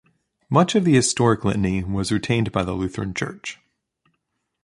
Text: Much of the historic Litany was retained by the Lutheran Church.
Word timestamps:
Much 0.49 0.73
of 0.73 0.83
the 0.83 0.95
historic 0.95 1.45
Litany 1.45 1.83
was 1.83 2.11
retained 2.11 2.51
by 2.51 2.63
the 2.63 2.71
Lutheran 2.73 3.13
Church. 3.13 3.59